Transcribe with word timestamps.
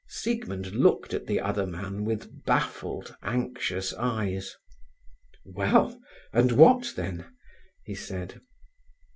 Siegmund 0.09 0.71
looked 0.71 1.13
at 1.13 1.27
the 1.27 1.39
other 1.39 1.67
man 1.67 2.03
with 2.05 2.43
baffled, 2.43 3.15
anxious 3.21 3.93
eyes. 3.93 4.55
"Well, 5.45 6.01
and 6.33 6.53
what 6.53 6.93
then?" 6.95 7.27
he 7.83 7.93
said. 7.93 8.41